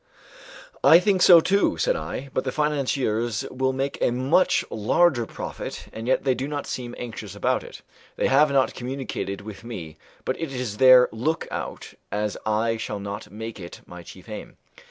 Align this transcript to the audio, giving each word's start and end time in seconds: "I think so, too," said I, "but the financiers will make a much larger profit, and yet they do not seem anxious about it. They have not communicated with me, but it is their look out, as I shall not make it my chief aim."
"I 0.83 0.97
think 0.99 1.21
so, 1.21 1.41
too," 1.41 1.77
said 1.77 1.95
I, 1.95 2.31
"but 2.33 2.43
the 2.43 2.51
financiers 2.51 3.45
will 3.51 3.71
make 3.71 3.99
a 4.01 4.09
much 4.09 4.65
larger 4.71 5.27
profit, 5.27 5.89
and 5.93 6.07
yet 6.07 6.23
they 6.23 6.33
do 6.33 6.47
not 6.47 6.65
seem 6.65 6.95
anxious 6.97 7.35
about 7.35 7.63
it. 7.63 7.83
They 8.15 8.25
have 8.25 8.49
not 8.51 8.73
communicated 8.73 9.41
with 9.41 9.63
me, 9.63 9.97
but 10.25 10.39
it 10.41 10.51
is 10.51 10.77
their 10.77 11.07
look 11.11 11.47
out, 11.51 11.93
as 12.11 12.35
I 12.47 12.77
shall 12.77 12.99
not 12.99 13.29
make 13.31 13.59
it 13.59 13.81
my 13.85 14.01
chief 14.01 14.27
aim." 14.27 14.57